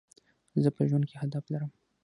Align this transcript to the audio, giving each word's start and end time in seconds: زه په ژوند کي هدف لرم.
زه 0.63 0.69
په 0.77 0.81
ژوند 0.89 1.05
کي 1.09 1.15
هدف 1.21 1.43
لرم. 1.53 1.71